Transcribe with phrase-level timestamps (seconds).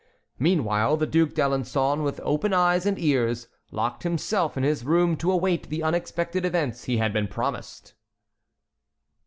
[0.39, 5.31] Meanwhile the Duc d'Alençon, with open eyes and ears, locked himself in his room to
[5.31, 7.93] await the unexpected events he had been promised.